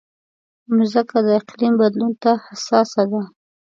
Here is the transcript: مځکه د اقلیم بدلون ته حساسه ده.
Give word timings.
مځکه 0.77 1.17
د 1.25 1.27
اقلیم 1.39 1.73
بدلون 1.81 2.11
ته 2.23 2.31
حساسه 2.47 3.03
ده. 3.11 3.21